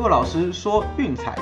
[0.00, 1.38] 骆老师说运彩。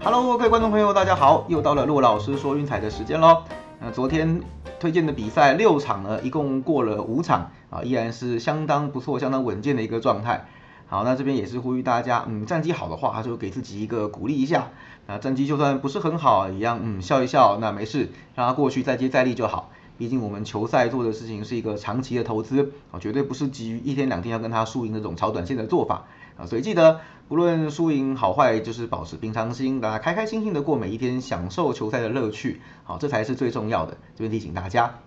[0.00, 3.42] Hello，各位观众朋友，大家好，又到了骆老师说运彩的时间喽。
[3.80, 4.40] 那昨天
[4.78, 10.46] 推荐的比赛六场呢，一共过了五场啊，依然是相当不错、相当稳健的一个状态。
[10.86, 14.68] 好，那这边也是呼吁大家，嗯，战绩好的话，就给自己一个鼓励一下。
[15.08, 19.72] 那战绩就算不是很好，一样，嗯，笑一笑，那没事，让它过去，再接再厉就好。
[19.96, 26.04] 毕竟我们球赛做的事情是一个长期的投资，啊，绝对不是基于一天两天要跟他输赢那种炒短线的做法
[26.36, 26.46] 啊。
[26.46, 33.96] 所以记得，不论输赢好坏，就是保持平常心，大家开开心心的过每一天，享受球赛的乐趣，好，这才是最重要的。
[34.16, 34.98] 这边提醒大家，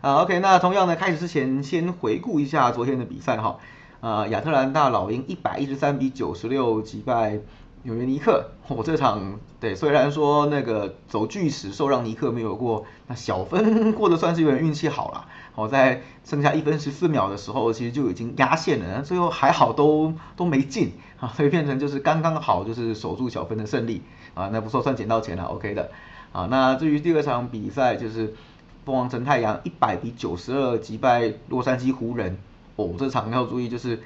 [0.00, 3.58] 啊，OK，那同样呢，开始之前先回顾一下昨天的比赛哈，
[4.00, 7.40] 啊，亚特兰大老鹰一百一十三比九十六击败。
[7.84, 15.26] 纽约尼克， 我这场对，虽然说那个走巨石受让尼克没有过，那小分过得算是有点运气好了。
[15.54, 24.02] 好在剩下一分十四秒的时候，其实就已经压线了，最后还好都都没进啊，所以变成就是刚刚好就是守住小分的胜利
[24.34, 25.90] 啊，那不错，算捡到钱了，OK 的。
[26.32, 28.32] 啊，那至于第二场比赛就是
[28.86, 32.38] 凤凰城太阳一百比九十二击败洛杉矶湖人，
[32.76, 34.00] 哦，这场要注意就是。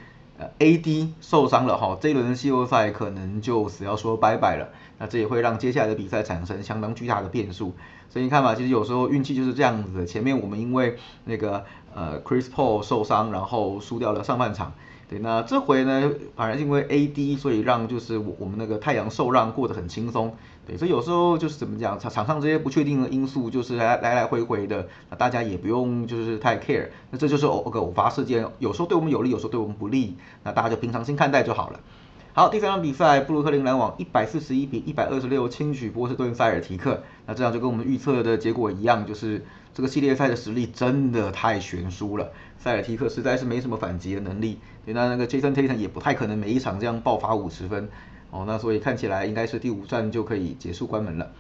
[0.59, 4.69] ，AD 受伤了哈，这一轮的季后赛可能就只要说拜拜了。
[4.99, 7.75] 那这也会让接下来的比赛产生相当巨大的变数。
[8.09, 10.07] 所以你看嘛，其实有时候运气就是这样子的。
[10.07, 11.65] 前面我们因为那个
[11.95, 14.73] 呃 Chris Paul 受伤，然后输掉了上半场。
[15.09, 20.35] 对，那这回呢，反而因为 AD，所以让就是我我们那个太阳受让过得很轻松。
[20.67, 26.89] 对，所以有时候就是怎么讲，场场上这些不确定的因素就是来来来回回的，那大家也不用就是太 care。
[27.11, 31.79] 那这就是偶个偶发事件，有时候对我们有利，有时候对我们不利，那大家就平常心看待就好了。
[32.33, 37.05] 好，第三场比赛，布鲁克林篮网一百四十一比一百二十六轻取波士顿塞尔提克。
[37.27, 39.47] 那这样就跟我们预测的结果一样，就是
[39.77, 42.33] 这个系列赛的实力真的太悬殊了。
[42.57, 47.87] 塞尔提克实在是没什么反击的能力，对那那个 Jason Tatum 也不太可能每一场这样爆发五十分。
[48.31, 51.31] 哦，那所以看起来应该是第五战就可以结束关门了。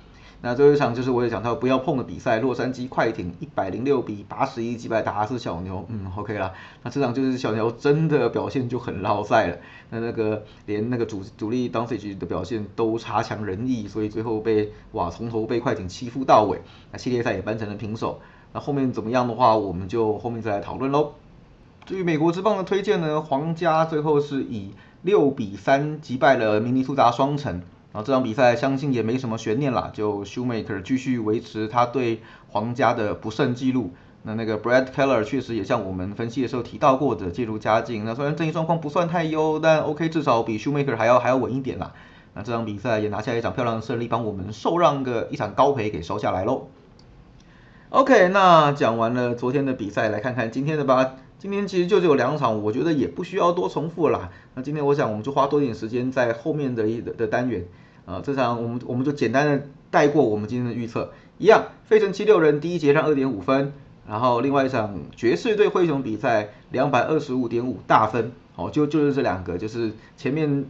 [0.43, 6.53] 那最后一场就是我也讲到不要碰的比赛，洛杉矶快艇一百零六比八十一击败达拉斯小牛，嗯，OK 啦。
[6.83, 9.57] 那这场就是小牛真的表现就很落赛了，
[9.91, 16.61] 那那个连那个主主力当 C 局的表现都差强人意，所以最后被哇从头被快艇欺负到尾，
[16.93, 18.21] 那系列赛也扳成了平手。
[18.53, 21.15] 那后面怎么样的话，我们就后面再来讨论喽。
[21.87, 24.73] 至于美国之棒的推荐呢，皇家最后是以
[25.03, 27.63] 六比三击败了明尼苏达双城。
[27.97, 32.21] 然后这场比赛相信也没什么悬念啦，就 Shoemaker 继续维持他对
[32.51, 33.95] 皇家的不胜记录。
[34.23, 38.05] 那那个 Brad Keller 确实也像我们分析的时候提到过的介入佳境。
[38.05, 41.95] 那虽然阵营状况不算太优，但 OK 至少比 Shoemaker 还要还要稳一点啦。
[42.35, 46.69] 那这场比赛也拿下一场漂亮的胜利，帮我们受让个一场高赔给收下来喽。
[47.89, 51.15] OK，那讲完了昨天的比赛，来看看今天的吧。
[51.39, 54.29] 今天其实就只有两场，我觉得也不需要多重复啦。
[54.55, 57.65] 那今天我想我们就花多点时间在后面的一的单元。
[58.07, 63.73] 啊，这场我们我们就简单的带过我们今天的预测，一样，费城七六人第一节让二点五分，
[64.09, 70.67] 然后另外一场爵士对灰熊比赛两百二十五点五大分，好，就就是这两个，就是前面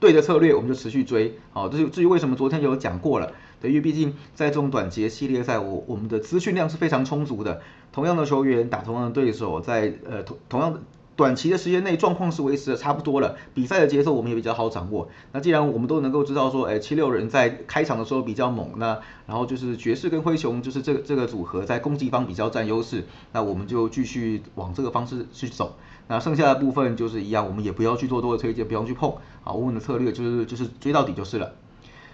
[0.00, 7.62] 对的策略，我们就持续追，好，至于至于为什么昨天有讲过了，对，因为毕竟在这种短节系列赛，我我们的资讯量是非常充足的，
[7.92, 10.80] 同样的球员打同样的对手，在呃同同样的。
[11.20, 15.10] 短期的时间内状况是维持的差不多了，比赛的节奏我们也比较好掌握。
[15.32, 25.76] 那既然我们都能够知道说，哎，七六人在开场的时候比较猛，那然后就是爵士跟灰熊就是这个这个组合在攻击方比较占优势，那我们就继续往这个方式去走。
[26.08, 29.12] 那剩下的部分就是一样，我们也不要去做多的推荐，不用去碰。
[29.42, 31.52] 好，我们的策略就是就是追到底就是了。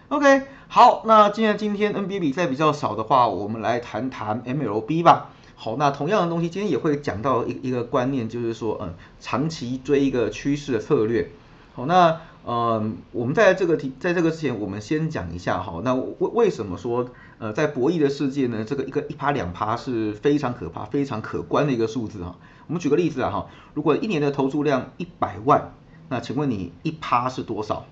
[0.09, 5.31] OK，好，那既然今天 NBA 比赛比较少的话，我们来谈谈 MLB 吧。
[5.59, 11.31] 好，那同样的东西，今天也会讲到一一个观念，就是说，嗯，长期追一个趋势的策略。
[11.75, 17.09] 好，那，嗯，我们在这个题，在这个之前，我们先讲一下，哈，那为为什么说，
[17.39, 22.37] 呃，在博弈的世界呢，这个一个一趴两趴是非常可怕、非常可观的一个数字，哈。
[22.69, 25.73] 我们举个例子啊，哈，如果一年的投注量一百万，
[26.09, 27.87] 那请问你一趴是多少？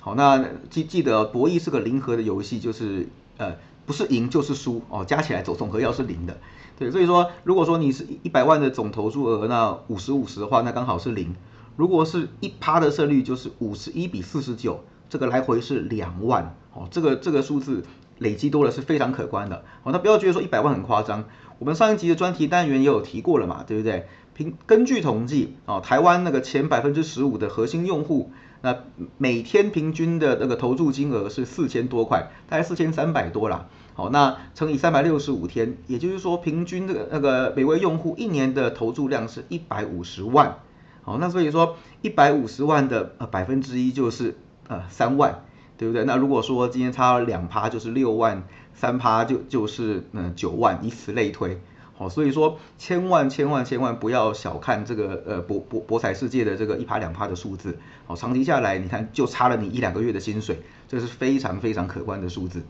[0.00, 3.56] 好，那记记得博弈是个零和的游戏，就是，呃，
[3.90, 6.38] 不是赢就是输，哦，加起来总总和要是零的。
[6.78, 11.34] 对，所以说，如果说你是一百万的总投注额，那五十五十的话，那刚好是零。
[11.74, 16.54] 如果是一趴的胜率，就是五十一比四十九，这个来回是两万。
[16.72, 17.82] 哦，这个这个数字
[18.18, 19.64] 累积多了是非常可观的。
[19.82, 21.24] 哦，那不要觉得说一百万很夸张，
[21.58, 24.06] 我们上一集的专题单元也有提过了嘛，对不对？
[24.34, 28.30] 凭根据统计，哦，台湾那个前百分之十五的核心用户，
[28.62, 28.76] 那
[29.18, 33.66] 每天平均的那个投注金额是四千多块，大概四千三百多啦。
[33.94, 40.58] 好，那乘以三百六十五天，也就是说平均这个那个每位用户一年的投注量是一百五十万。
[41.02, 44.36] 好，那所以说一百五十万的呃百分之一就是
[44.68, 45.42] 呃三万，
[45.76, 46.04] 对不对？
[46.04, 51.60] 那如果说今天差两趴就是六万，三趴就就是嗯九万，以此类推。
[52.00, 57.78] 哦，所以说千万千万千万不要小看这个呃博博博彩世界的这个一趴两趴的数字。
[58.06, 62.62] 好，长期下来你看就差了你一两个月的薪水，这是非常非常可观的数字。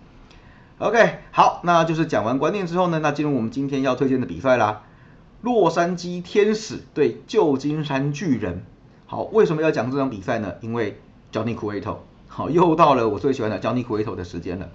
[0.78, 4.82] OK，好，那就是讲完观念之后呢，那进入我们今天要推荐的比赛啦。
[5.42, 8.64] 洛杉矶天使对旧金山巨人，
[9.06, 10.54] 好，为什么要讲这场比赛呢？
[10.60, 10.98] 因为
[11.32, 14.70] Johnny Cueto，好，又到了我最喜欢的 Johnny Cueto 的时间了。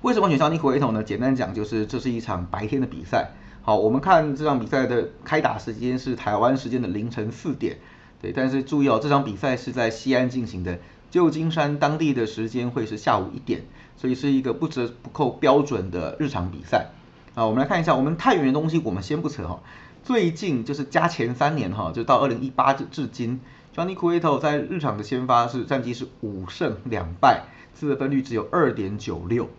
[0.00, 1.02] 为什么选 Johnny Cueto 呢？
[1.02, 3.32] 简单讲就是这是一场白天的比赛。
[3.62, 7.78] 好，我们看这场比赛的开打时间是台湾时间的凌晨四点，
[8.20, 10.78] 对，但是注意哦，这场比赛是在西安进行的，
[11.10, 13.62] 旧金山当地的时间会是下午一点，
[13.98, 16.88] 所以是一个不折不扣标准的日常比赛。
[17.34, 19.60] 啊，我们来看一下，我们太远的东西我们先不扯哈。
[20.02, 23.40] 最近就是加前三年哈，就到二零一八至至今
[23.76, 29.50] ，Johnny Cueto 在日场的先发是战绩是五胜两败，自得分率只有二点九六。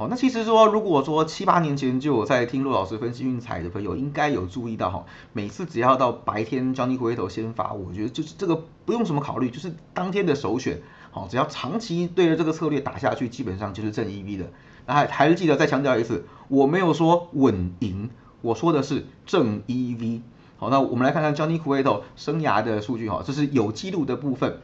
[0.00, 5.04] 哦，那其实说如果说七八年前就有在听陆老师分析运彩的朋友，应该有注意到哈，
[5.34, 10.80] 每次只要到白天 Johnny Cueto 先发，我觉得就是这个不用什么考虑，就是当天的首选。
[11.10, 14.46] 好，只要长期对着这个策略打下去，基本上就是正 EV 的。
[14.86, 18.08] 那还还是记得再强调一次，我没有说稳赢，
[18.40, 20.22] 我说的是正 EV。
[20.56, 24.60] 好，那我们来看看 Johnny Cueto 生涯的数据哈，这是有记录的部分。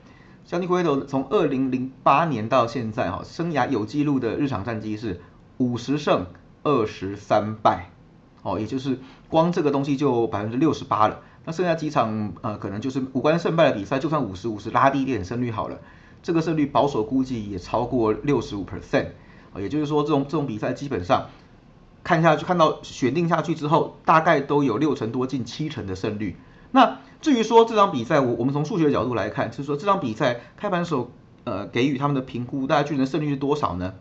[0.47, 5.21] 小尼奎特从二零零八年到现在哈，生涯有记录的日常战绩是
[5.59, 6.27] 五十胜
[6.63, 7.91] 二十三败，
[8.45, 11.19] 哦，也就是光这个东西就百分之六十八了。
[11.45, 15.81] 那剩下几场呃，可能就是无关胜败的比赛，就算五十五十拉低一点胜率好了，
[16.23, 19.07] 这个胜率保守估计也超过六十五 percent。
[19.57, 21.27] 也就是说，这种这种比赛基本上
[22.05, 26.37] 看下去，看到选定下去之后，大概都有六成多近七成的胜率。
[26.71, 31.11] 那至于说这场比赛，我我们从数学角度来看，就是说这场比赛开盘时候
[31.45, 33.95] 呃给予他们的评估，大概巨人胜率是多少呢？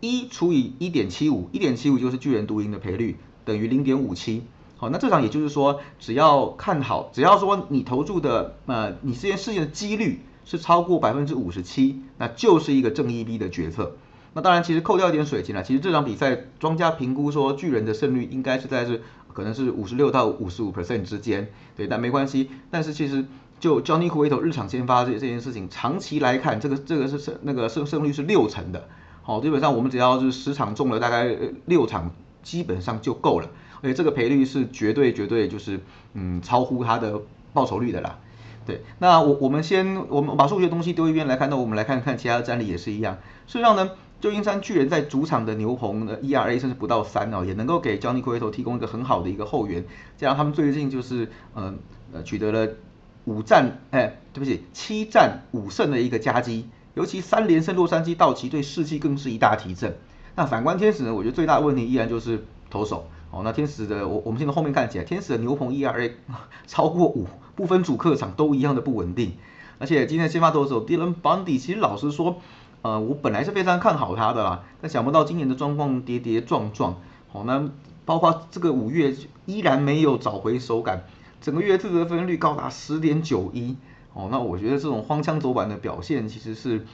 [0.00, 4.44] 一除以一点七五，一点七五就是巨人独赢的赔率，等于零点五七。
[4.76, 13.96] 好，那这场也就是说，只要看好，只要说你投注的呃你这件事情的几率是超过百分之五十七，那就是一个正一 B 的决策。
[14.34, 15.62] 那当然，其实扣掉一点水钱了。
[15.62, 19.02] 其实这场比赛庄家评估说巨人的胜率应该是在是
[19.36, 22.48] 可能是五十六到五十五 percent 之间，对，但没关系。
[22.70, 23.26] 但是其实
[23.60, 28.88] 就 Johnny Cueto 日常先发这这件事情，长期来看，这个这个是胜那个胜胜率是六成的。
[29.22, 31.36] 好，基本上我们只要是十场中了大概
[31.66, 32.12] 六场，
[32.42, 33.50] 基本上就够了。
[33.82, 35.80] 而且这个赔率是绝对绝对就是
[36.14, 37.20] 嗯超乎它的
[37.52, 38.18] 报酬率的啦。
[38.64, 43.18] 对，那我我们先我们把数学东西丢一边来看，那我们来看看其他的战力也是一样。
[43.46, 43.90] 事实上呢。
[44.26, 49.84] 旧金山巨人在主场的牛棚的 ERA 甚至不到三哦，也能够给 Johnny Cueto 提供一个很好的一个后援。
[50.18, 51.72] 这样他们最近就是呃
[52.12, 52.72] 呃取得了
[53.24, 59.96] 五战哎对不起七战五胜的一个佳绩，尤其三连胜洛杉矶道奇队士气更是一大提振。
[60.34, 63.42] 那反观天使呢，我觉得最大的问题依然就是投手哦。
[63.44, 66.10] 那天使的我我们现在后面看起来，天使的牛棚 ERA
[66.66, 69.34] 超过五，不分主客场都一样的不稳定。
[69.78, 72.40] 而且今天先发投手 Dylan Bundy，其实老实说。
[72.86, 76.94] 呃，我本来是非常看好他的啦，但想不到今年的状况跌跌撞撞，
[77.26, 77.68] 好，那
[78.04, 79.12] 包括这个五月
[79.44, 81.02] 依然没有找回手感，
[81.40, 83.76] 整个月自得分率高达十点九一，
[84.14, 86.86] 哦，那我觉得这种荒腔走板的表现其实是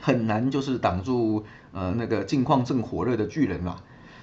[0.00, 3.76] 很难就是挡住呃那个近况正火热的巨人啦。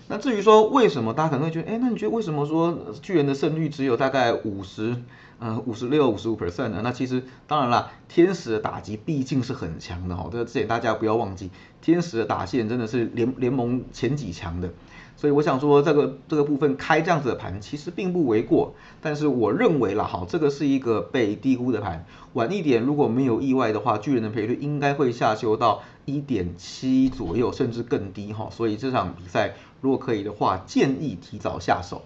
[0.08, 4.96] 那至于说为什么大家可能会觉得，哎，那你觉得为什么说巨人的胜率只有大概五十？
[5.38, 11.50] 呃，五十六、五十五 percent 呢，那其实当然啦，天使的打击毕竟是很强的哈，这个这点大家不要忘记，
[11.82, 14.70] 天使的打线真的是联联盟前几强的，
[15.18, 32.02] 所以我想说这个这个部分开这样子的盘其实并不为过，但是我认为啦，哈，这个是一个被低估的盘，晚一点如果没有意外的话，巨人的赔率应该会下修到一点七左右，甚至更低哈，所以这场比赛如果可以的话，建议提早下手。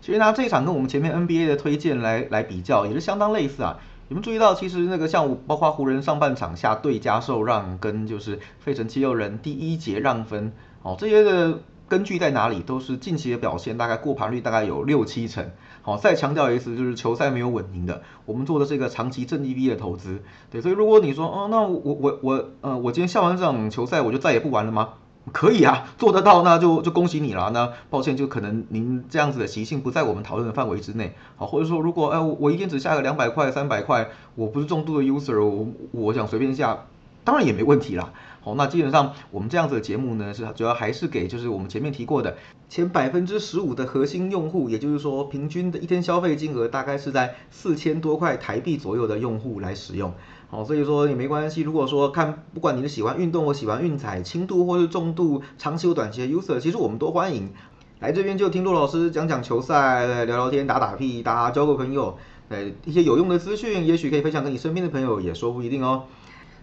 [0.00, 3.80] 其实拿这一场跟我们前面 NBA 的推荐来来比较，也是相当类似啊。
[4.06, 10.52] 你们注意到，其实那个像包括湖人上半场下对家受让，跟就是费城七六人第一节让分，
[10.82, 12.60] 哦，这些的根据在哪里？
[12.60, 15.50] 都是近期的表现，大概过盘率大概有六七成。
[15.82, 20.22] 好，再强调一次，就是球赛没有稳赢的，我们做的是一个长期正 EV 的投资。
[20.52, 24.90] 对，所以如果你说，哦，那我我我，呃，我今天下完这场球赛，我就再也不玩了吗？
[25.32, 27.50] 可以啊，做得到那就就恭喜你了。
[27.50, 31.14] 那抱歉，就可能您这样子的习性不在我们讨论的范围之内。
[31.36, 36.86] 好，或者说如果哎我一天只下个两百块、三百块，我不是重度的 user，我我想随便下，
[37.24, 38.12] 当然也没问题啦。
[38.40, 42.36] 好，那基本上我们这样子的节目呢，是主要还是给就是我们前面提过的
[42.68, 50.14] 前百分之十五的核心用户，也就是说平均的一天消费金额大概是在四千多块台币左右的用户来使用。
[50.48, 51.62] 好，所以说也没关系。
[51.62, 57.50] 如果说看不管你是喜欢运动或喜欢运彩，轻度或是重度、长期或短期的 user，其实我们都欢迎
[57.98, 62.16] 来这边就听陆老师讲讲球赛，聊聊天、打打屁、打交个朋友，
[62.48, 66.04] 呃，一些有用的资讯，也许可以分享给你身边的朋友，也说不一定哦。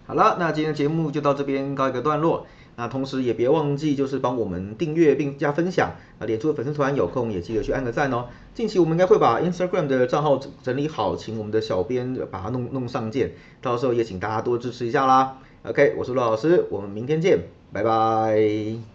[0.05, 2.45] 好了，那今天的节目就到这边告一个段落。
[2.75, 5.91] 那同时也别忘记，就是帮我们订阅并加分享。
[6.19, 8.27] 啊脸书的粉丝团有空也记得去按个赞哦。
[8.53, 13.31] 近期我们应该会把 Instagram 的账号整理好，请我们的小编把它弄弄上线。
[13.61, 15.37] 到时候也请大家多支持一下啦。
[15.63, 17.39] OK，我是陆老师，我们明天见，
[17.71, 18.92] 拜拜。